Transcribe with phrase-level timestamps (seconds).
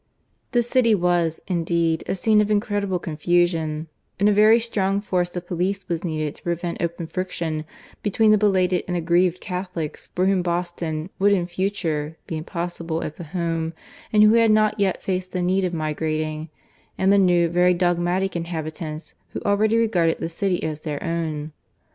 [0.51, 3.87] The city was, indeed, a scene of incredible confusion;
[4.19, 7.65] and a very strong force of police was needed to prevent open friction
[8.01, 13.19] between the belated and aggrieved Catholics for whom Boston would in future be impossible as
[13.19, 13.73] a home,
[14.11, 16.49] and who had not yet faced the need of migrating,
[16.97, 21.51] and the new, very dogmatic inhabitants who already regarded the city as their own.